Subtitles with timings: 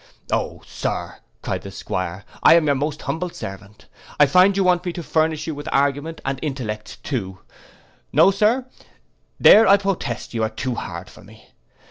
[0.33, 3.85] '—'O sir,' cried the 'Squire, 'I am your most humble servant,
[4.19, 7.37] I find you want me to furnish you with argument and intellects too.
[8.11, 8.65] No, sir,
[9.39, 11.51] there I protest you are too hard for me.